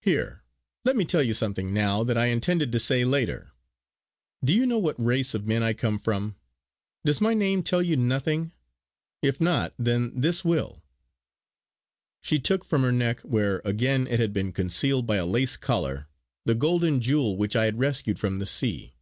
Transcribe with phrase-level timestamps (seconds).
[0.00, 0.42] Here!
[0.84, 3.52] let me tell you something now, that I intended to say later.
[4.44, 6.34] Do you know what race of men I come from?
[7.04, 8.50] Does my name tell you nothing?
[9.22, 10.82] If not, then this will!"
[12.24, 16.08] She took from her neck, where again it had been concealed by a lace collar,
[16.44, 18.96] the golden jewel which I had rescued from the sea.